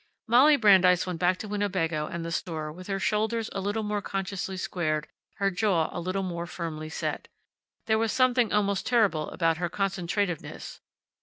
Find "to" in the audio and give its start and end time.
1.37-1.47